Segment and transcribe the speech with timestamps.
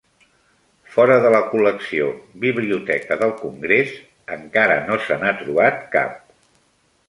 [0.93, 2.07] Fora de la col·lecció
[2.47, 3.95] Biblioteca del Congrés,
[4.39, 6.21] encara no se n'ha trobat cap.